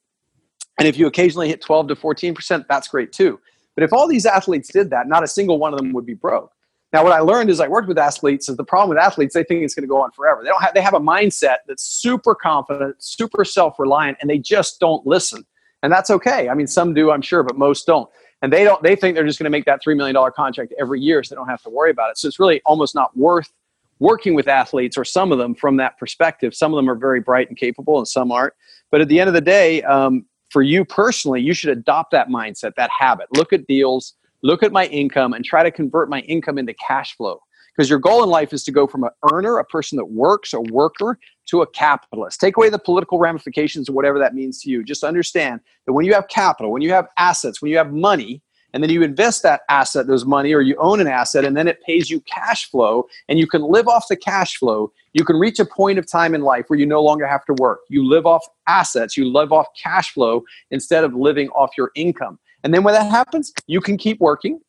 [0.78, 3.40] and if you occasionally hit 12 to 14% that's great too
[3.76, 6.14] but if all these athletes did that not a single one of them would be
[6.14, 6.52] broke
[6.94, 9.44] now, what I learned is I worked with athletes is the problem with athletes, they
[9.44, 10.42] think it's going to go on forever.
[10.42, 14.80] They don't have, they have a mindset that's super confident, super self-reliant, and they just
[14.80, 15.46] don't listen.
[15.84, 16.48] And that's okay.
[16.50, 18.10] I mean, some do, I'm sure, but most don't.
[18.42, 21.02] And they don't, they think they're just going to make that $3 million contract every
[21.02, 22.18] year so they don't have to worry about it.
[22.18, 23.52] So it's really almost not worth
[24.00, 26.56] working with athletes or some of them from that perspective.
[26.56, 28.54] Some of them are very bright and capable and some aren't.
[28.92, 32.30] But at the end of the day, um, for you personally, you should adopt that
[32.30, 33.28] mindset, that habit.
[33.36, 37.16] Look at deals, look at my income and try to convert my income into cash
[37.16, 37.40] flow.
[37.76, 40.52] Because your goal in life is to go from an earner, a person that works,
[40.54, 42.40] a worker, to a capitalist.
[42.40, 44.84] Take away the political ramifications of whatever that means to you.
[44.84, 48.42] Just understand that when you have capital, when you have assets, when you have money,
[48.74, 51.68] and then you invest that asset, those money, or you own an asset, and then
[51.68, 54.92] it pays you cash flow, and you can live off the cash flow.
[55.14, 57.54] You can reach a point of time in life where you no longer have to
[57.54, 57.80] work.
[57.90, 62.40] You live off assets, you live off cash flow instead of living off your income.
[62.64, 64.60] And then when that happens, you can keep working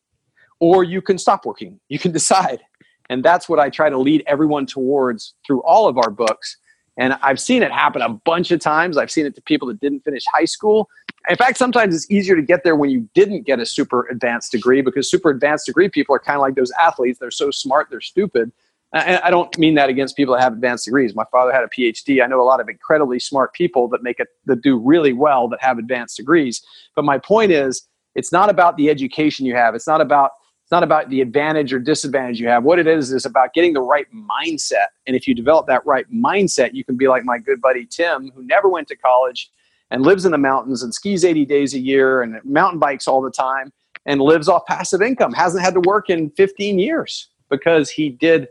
[0.59, 1.79] or you can stop working.
[1.89, 2.61] You can decide.
[3.09, 6.57] And that's what I try to lead everyone towards through all of our books.
[6.97, 8.97] And I've seen it happen a bunch of times.
[8.97, 10.89] I've seen it to people that didn't finish high school.
[11.27, 14.51] In fact, sometimes it's easier to get there when you didn't get a super advanced
[14.51, 17.19] degree because super advanced degree people are kind of like those athletes.
[17.19, 18.51] They're so smart, they're stupid.
[18.93, 21.13] And I don't mean that against people that have advanced degrees.
[21.13, 22.23] My father had a PhD.
[22.23, 25.47] I know a lot of incredibly smart people that make it that do really well
[25.49, 26.63] that have advanced degrees.
[26.95, 29.75] But my point is, it's not about the education you have.
[29.75, 30.31] It's not about
[30.63, 32.63] it's not about the advantage or disadvantage you have.
[32.63, 34.87] What it is is about getting the right mindset.
[35.07, 38.31] And if you develop that right mindset, you can be like my good buddy Tim,
[38.35, 39.51] who never went to college
[39.91, 43.21] and lives in the mountains and skis 80 days a year and mountain bikes all
[43.21, 43.71] the time
[44.05, 45.33] and lives off passive income.
[45.33, 48.47] Hasn't had to work in 15 years because he did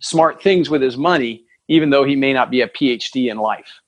[0.00, 3.80] smart things with his money even though he may not be a PhD in life.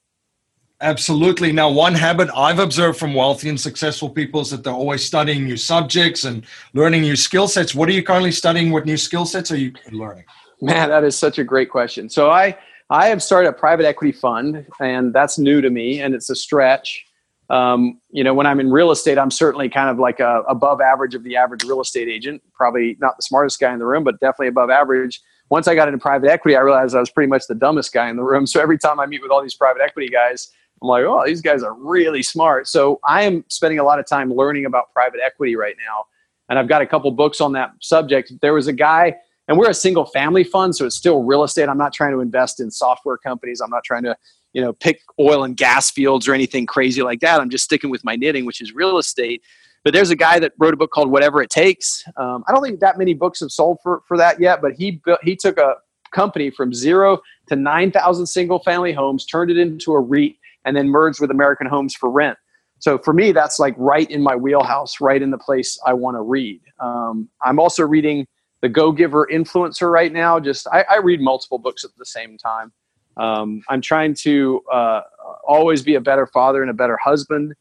[0.83, 1.53] Absolutely.
[1.53, 5.45] Now, one habit I've observed from wealthy and successful people is that they're always studying
[5.45, 7.75] new subjects and learning new skill sets.
[7.75, 8.71] What are you currently studying?
[8.71, 10.25] What new skill sets are you learning?
[10.63, 12.09] Man, that is such a great question.
[12.09, 12.57] So I
[12.91, 16.35] I have started a private equity fund, and that's new to me, and it's a
[16.35, 17.07] stretch.
[17.49, 20.81] Um, you know, when I'm in real estate, I'm certainly kind of like a, above
[20.81, 22.43] average of the average real estate agent.
[22.53, 25.21] Probably not the smartest guy in the room, but definitely above average.
[25.51, 28.09] Once I got into private equity, I realized I was pretty much the dumbest guy
[28.09, 28.47] in the room.
[28.47, 30.51] So every time I meet with all these private equity guys,
[30.83, 32.67] I'm like, oh, these guys are really smart.
[32.67, 36.07] So I am spending a lot of time learning about private equity right now.
[36.49, 38.33] And I've got a couple books on that subject.
[38.41, 39.17] There was a guy,
[39.51, 41.69] and we're a single family fund, so it's still real estate.
[41.69, 43.61] I'm not trying to invest in software companies.
[43.61, 44.17] I'm not trying to,
[44.53, 47.41] you know, pick oil and gas fields or anything crazy like that.
[47.41, 49.43] I'm just sticking with my knitting, which is real estate.
[49.83, 52.05] But there's a guy that wrote a book called Whatever It Takes.
[52.17, 55.01] Um, I don't think that many books have sold for, for that yet, but he
[55.05, 55.75] built, he took a
[56.13, 60.89] company from zero to 9,000 single family homes, turned it into a REIT, and then
[60.89, 62.39] merged with American Homes for Rent.
[62.79, 66.17] So for me, that's like right in my wheelhouse, right in the place I want
[66.17, 66.61] to read.
[66.79, 68.29] Um, I'm also reading
[68.63, 70.39] The Go Giver Influencer right now.
[70.39, 72.73] Just I, I, read multiple books at the same time.
[73.17, 75.01] Um, I'm trying to uh,
[75.47, 77.55] always be a better father and a better husband.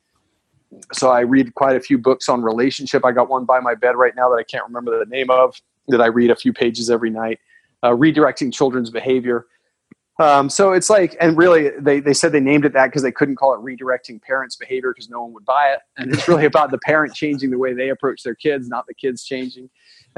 [0.93, 3.03] So I read quite a few books on relationship.
[3.03, 5.59] I got one by my bed right now that I can't remember the name of
[5.88, 7.39] that I read a few pages every night.
[7.81, 9.47] Uh, redirecting children's behavior.
[10.19, 13.12] Um, so it's like, and really, they, they said they named it that because they
[13.12, 15.79] couldn't call it redirecting parents' behavior because no one would buy it.
[15.97, 18.93] And it's really about the parent changing the way they approach their kids, not the
[18.93, 19.69] kids changing.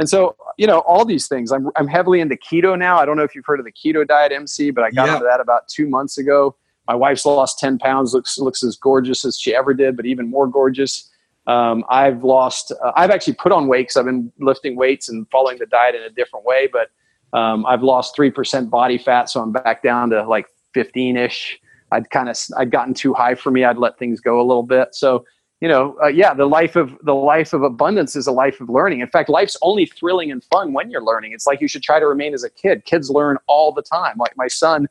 [0.01, 1.51] And so, you know, all these things.
[1.51, 2.97] I'm, I'm heavily into keto now.
[2.97, 5.13] I don't know if you've heard of the keto diet, MC, but I got yeah.
[5.13, 6.55] into that about two months ago.
[6.87, 10.27] My wife's lost 10 pounds, looks, looks as gorgeous as she ever did, but even
[10.27, 11.07] more gorgeous.
[11.45, 15.27] Um, I've lost, uh, I've actually put on weight because I've been lifting weights and
[15.29, 16.89] following the diet in a different way, but
[17.37, 21.59] um, I've lost three percent body fat, so I'm back down to like 15 ish.
[21.91, 23.65] I'd kind of I'd gotten too high for me.
[23.65, 24.95] I'd let things go a little bit.
[24.95, 25.25] So
[25.61, 28.69] you know, uh, yeah, the life of the life of abundance is a life of
[28.69, 28.99] learning.
[28.99, 31.33] In fact, life's only thrilling and fun when you're learning.
[31.33, 32.83] It's like you should try to remain as a kid.
[32.85, 34.17] Kids learn all the time.
[34.17, 34.89] Like my son,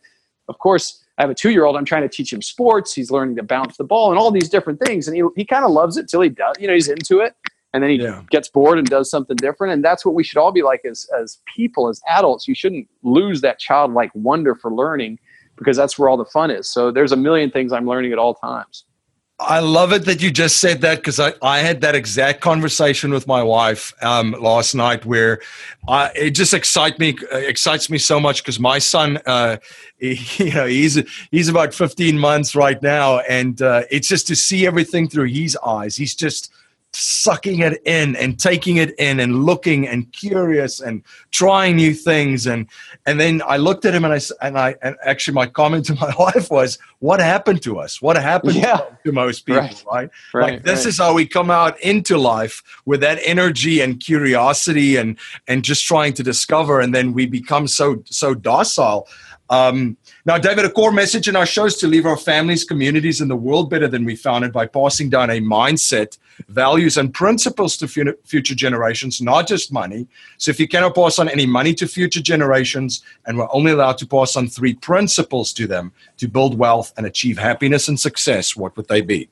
[0.48, 1.76] of course, I have a two year old.
[1.76, 2.94] I'm trying to teach him sports.
[2.94, 5.64] He's learning to bounce the ball and all these different things, and he he kind
[5.64, 6.56] of loves it till he does.
[6.60, 7.34] You know, he's into it
[7.72, 8.22] and then he yeah.
[8.30, 11.08] gets bored and does something different and that's what we should all be like as
[11.18, 15.18] as people as adults you shouldn't lose that childlike wonder for learning
[15.56, 18.18] because that's where all the fun is so there's a million things i'm learning at
[18.18, 18.84] all times
[19.40, 23.10] I love it that you just said that because I, I had that exact conversation
[23.10, 25.40] with my wife um, last night where
[25.88, 29.56] I, it just excites me excites me so much because my son uh,
[29.98, 31.00] he, you know he's
[31.30, 35.56] he's about 15 months right now and uh, it's just to see everything through his
[35.64, 35.96] eyes.
[35.96, 36.52] He's just
[36.92, 42.46] sucking it in and taking it in and looking and curious and trying new things
[42.46, 42.66] and
[43.06, 45.94] and then I looked at him and I and I and actually my comment to
[45.94, 48.80] my wife was what happened to us what happened yeah.
[49.04, 50.10] to most people right, right?
[50.34, 50.86] right like this right.
[50.86, 55.86] is how we come out into life with that energy and curiosity and and just
[55.86, 59.06] trying to discover and then we become so so docile
[59.50, 63.22] um, now, David, a core message in our show is to leave our families, communities,
[63.22, 67.14] and the world better than we found it by passing down a mindset, values, and
[67.14, 70.06] principles to future generations, not just money.
[70.36, 73.96] So, if you cannot pass on any money to future generations, and we're only allowed
[73.98, 78.54] to pass on three principles to them to build wealth and achieve happiness and success,
[78.54, 79.30] what would they be?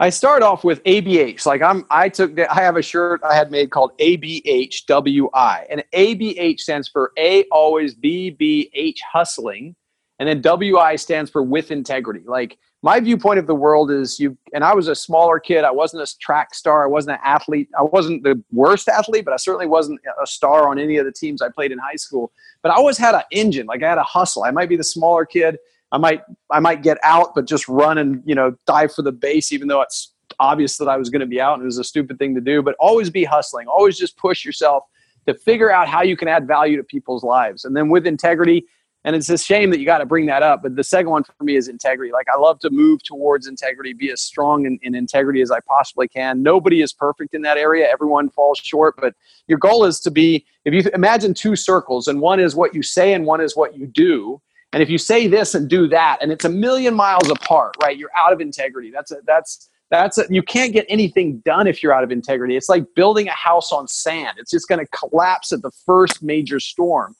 [0.00, 1.46] I start off with ABH.
[1.46, 6.60] Like I'm, I took, I have a shirt I had made called ABHWI, and ABH
[6.60, 9.76] stands for A always B B H hustling,
[10.18, 12.22] and then WI stands for with integrity.
[12.26, 15.64] Like my viewpoint of the world is you, and I was a smaller kid.
[15.64, 16.84] I wasn't a track star.
[16.84, 17.68] I wasn't an athlete.
[17.78, 21.12] I wasn't the worst athlete, but I certainly wasn't a star on any of the
[21.12, 22.32] teams I played in high school.
[22.62, 23.66] But I always had an engine.
[23.66, 24.44] Like I had a hustle.
[24.44, 25.58] I might be the smaller kid
[25.94, 29.12] I might I might get out, but just run and you know dive for the
[29.12, 31.78] base, even though it's obvious that I was going to be out and it was
[31.78, 32.62] a stupid thing to do.
[32.62, 33.68] But always be hustling.
[33.68, 34.82] Always just push yourself
[35.28, 38.66] to figure out how you can add value to people's lives, and then with integrity.
[39.04, 40.62] And it's a shame that you got to bring that up.
[40.62, 42.10] But the second one for me is integrity.
[42.12, 45.60] Like I love to move towards integrity, be as strong in, in integrity as I
[45.60, 46.42] possibly can.
[46.42, 47.86] Nobody is perfect in that area.
[47.90, 48.94] Everyone falls short.
[48.98, 49.14] But
[49.46, 52.82] your goal is to be, if you imagine two circles, and one is what you
[52.82, 54.40] say and one is what you do
[54.74, 57.96] and if you say this and do that, and it's a million miles apart, right?
[57.96, 58.90] You're out of integrity.
[58.90, 62.56] That's a, that's that's a, you can't get anything done if you're out of integrity.
[62.56, 64.36] It's like building a house on sand.
[64.38, 67.14] It's just going to collapse at the first major storm.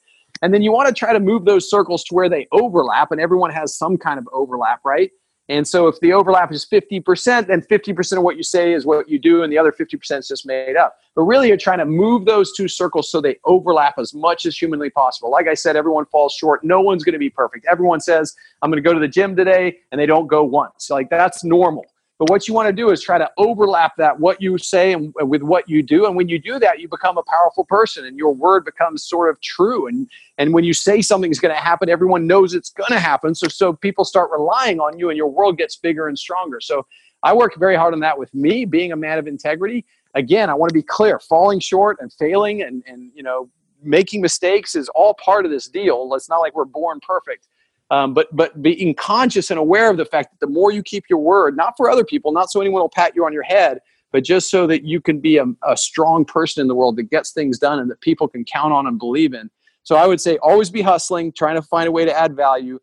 [0.45, 3.19] And then you want to try to move those circles to where they overlap, and
[3.19, 5.09] everyone has some kind of overlap, right?
[5.49, 9.09] And so if the overlap is 50%, then 50% of what you say is what
[9.09, 10.97] you do, and the other 50% is just made up.
[11.15, 14.55] But really, you're trying to move those two circles so they overlap as much as
[14.55, 15.31] humanly possible.
[15.31, 16.63] Like I said, everyone falls short.
[16.63, 17.65] No one's going to be perfect.
[17.67, 20.91] Everyone says, I'm going to go to the gym today, and they don't go once.
[20.91, 21.87] Like that's normal.
[22.17, 25.13] But what you want to do is try to overlap that what you say and
[25.21, 26.05] uh, with what you do.
[26.05, 29.29] And when you do that, you become a powerful person and your word becomes sort
[29.29, 29.87] of true.
[29.87, 32.99] And and when you say something is going to happen, everyone knows it's going to
[32.99, 33.35] happen.
[33.35, 36.61] So so people start relying on you and your world gets bigger and stronger.
[36.61, 36.85] So
[37.23, 39.85] I work very hard on that with me, being a man of integrity.
[40.13, 43.49] Again, I want to be clear, falling short and failing and and you know,
[43.83, 46.13] making mistakes is all part of this deal.
[46.15, 47.47] It's not like we're born perfect
[47.91, 51.05] um, but but being conscious and aware of the fact that the more you keep
[51.09, 53.79] your word, not for other people, not so anyone will pat you on your head,
[54.11, 57.09] but just so that you can be a, a strong person in the world that
[57.09, 59.49] gets things done and that people can count on and believe in.
[59.83, 62.79] So I would say always be hustling, trying to find a way to add value.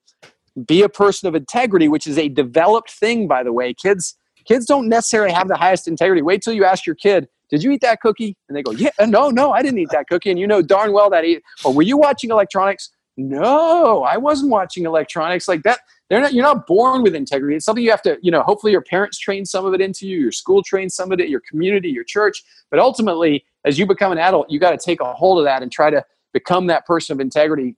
[0.66, 3.74] Be a person of integrity, which is a developed thing, by the way.
[3.74, 6.22] Kids kids don't necessarily have the highest integrity.
[6.22, 8.36] Wait till you ask your kid, did you eat that cookie?
[8.48, 10.30] And they go, yeah, no, no, I didn't eat that cookie.
[10.30, 11.42] And you know darn well that ate.
[11.64, 12.90] Or were you watching electronics?
[13.16, 15.48] No i wasn't watching electronics.
[15.48, 17.56] Like that they're not you're not born with integrity.
[17.56, 20.06] It's something you have to you know hopefully your parents train some of it into
[20.06, 22.42] you your school trains some of it your community your church.
[22.70, 25.62] But ultimately as you become an adult you got to take a hold of that
[25.62, 27.76] and try to become that person of integrity.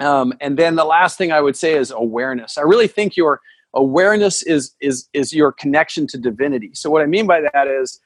[0.00, 2.58] Um, and then the last thing i would say is awareness.
[2.58, 3.40] I really think your
[3.74, 6.70] awareness is is is your connection to divinity.
[6.74, 8.00] So what i mean by that is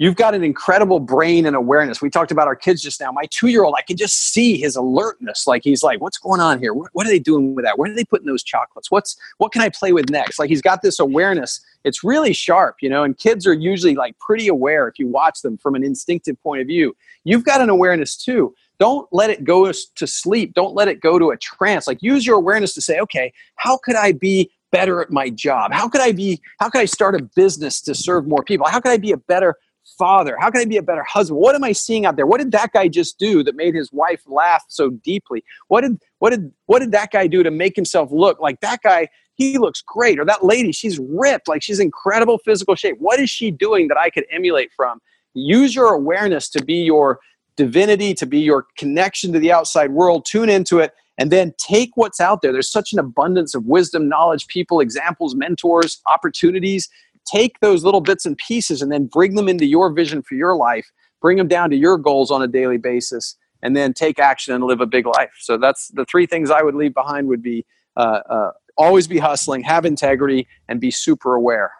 [0.00, 2.00] You've got an incredible brain and awareness.
[2.00, 3.12] We talked about our kids just now.
[3.12, 5.46] My two year old, I can just see his alertness.
[5.46, 6.72] Like he's like, what's going on here?
[6.72, 7.78] What, are they doing with that?
[7.78, 8.90] Where are they putting those chocolates?
[8.90, 10.38] What's what can I play with next?
[10.38, 11.60] Like he's got this awareness.
[11.84, 15.42] It's really sharp, you know, and kids are usually like pretty aware if you watch
[15.42, 16.96] them from an instinctive point of view.
[17.24, 18.54] You've got an awareness too.
[18.78, 20.54] Don't let it go to sleep.
[20.54, 21.86] Don't let it go to a trance.
[21.86, 25.74] Like use your awareness to say, okay, how could I be better at my job?
[25.74, 28.66] How could I be, how could I start a business to serve more people?
[28.66, 29.56] How could I be a better
[29.98, 30.36] father?
[30.38, 31.40] How can I be a better husband?
[31.40, 32.26] What am I seeing out there?
[32.26, 35.44] What did that guy just do that made his wife laugh so deeply?
[35.68, 38.82] What did what did what did that guy do to make himself look like that
[38.82, 39.08] guy?
[39.34, 40.18] He looks great.
[40.18, 42.96] Or that lady, she's ripped, like she's incredible physical shape.
[42.98, 45.00] What is she doing that I could emulate from?
[45.34, 47.20] Use your awareness to be your
[47.56, 50.24] divinity, to be your connection to the outside world.
[50.26, 52.50] Tune into it and then take what's out there.
[52.50, 56.88] There's such an abundance of wisdom, knowledge, people, examples, mentors, opportunities
[57.30, 60.56] take those little bits and pieces and then bring them into your vision for your
[60.56, 60.86] life
[61.20, 64.64] bring them down to your goals on a daily basis and then take action and
[64.64, 67.64] live a big life so that's the three things i would leave behind would be
[67.96, 71.72] uh, uh, always be hustling have integrity and be super aware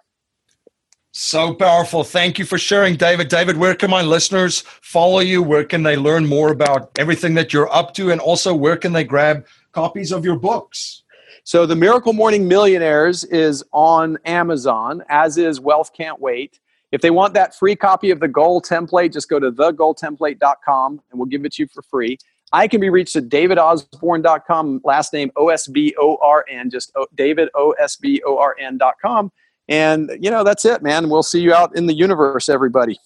[1.12, 2.04] so powerful.
[2.04, 3.28] Thank you for sharing, David.
[3.28, 5.42] David, where can my listeners follow you?
[5.42, 8.12] Where can they learn more about everything that you're up to?
[8.12, 10.99] And also, where can they grab copies of your books?
[11.44, 16.60] So the Miracle Morning Millionaires is on Amazon, as is Wealth Can't Wait.
[16.92, 21.18] If they want that free copy of the goal template, just go to thegoaltemplate.com and
[21.18, 22.18] we'll give it to you for free.
[22.52, 26.92] I can be reached at davidosborn.com, last name O S B O R N, just
[27.14, 29.30] David O S B O R N.com.
[29.68, 31.08] And, you know, that's it, man.
[31.08, 32.98] We'll see you out in the universe, everybody.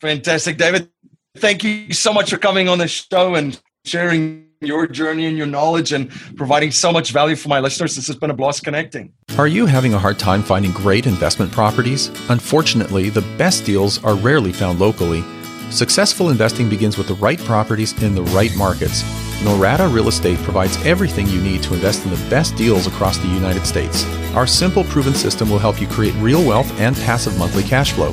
[0.00, 0.88] Fantastic, David.
[1.36, 5.46] Thank you so much for coming on the show and sharing your journey and your
[5.46, 7.96] knowledge and providing so much value for my listeners.
[7.96, 9.12] This has been a blast connecting.
[9.38, 12.08] Are you having a hard time finding great investment properties?
[12.30, 15.24] Unfortunately, the best deals are rarely found locally.
[15.70, 19.02] Successful investing begins with the right properties in the right markets.
[19.42, 23.28] Norada Real Estate provides everything you need to invest in the best deals across the
[23.28, 24.04] United States.
[24.34, 28.12] Our simple, proven system will help you create real wealth and passive monthly cash flow.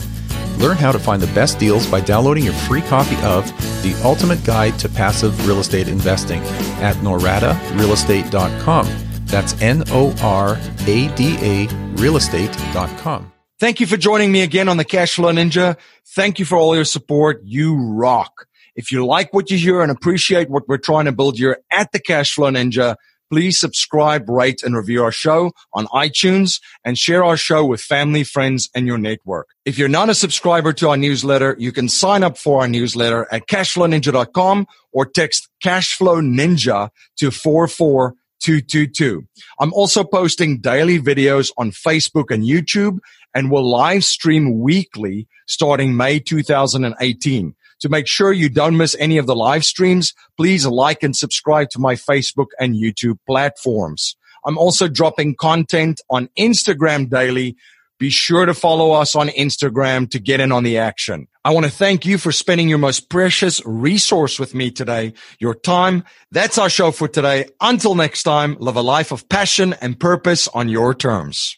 [0.64, 3.46] Learn how to find the best deals by downloading your free copy of
[3.84, 6.40] The Ultimate Guide to Passive Real Estate Investing
[6.80, 8.88] at noradarealestate.com.
[9.26, 10.58] That's N O R
[10.88, 13.34] A D A realestate.com.
[13.60, 15.76] Thank you for joining me again on the Cashflow Ninja.
[16.16, 17.42] Thank you for all your support.
[17.44, 18.48] You rock.
[18.78, 21.92] If you like what you hear and appreciate what we're trying to build here at
[21.92, 22.96] the Cashflow Ninja,
[23.34, 28.24] please subscribe, rate, and review our show on iTunes and share our show with family,
[28.24, 29.48] friends, and your network.
[29.66, 33.28] If you're not a subscriber to our newsletter, you can sign up for our newsletter
[33.32, 39.26] at cashflowninja.com or text cashflow ninja to 44222.
[39.60, 43.00] I'm also posting daily videos on Facebook and YouTube
[43.34, 47.56] and will live stream weekly starting May 2018.
[47.82, 51.70] To make sure you don't miss any of the live streams, please like and subscribe
[51.72, 54.16] to my Facebook and YouTube platforms.
[54.46, 57.56] I'm also dropping content on Instagram daily.
[58.00, 61.28] Be sure to follow us on Instagram to get in on the action.
[61.46, 65.56] I want to thank you for spending your most precious resource with me today, your
[65.56, 66.04] time.
[66.32, 67.50] That's our show for today.
[67.62, 71.58] Until next time, live a life of passion and purpose on your terms.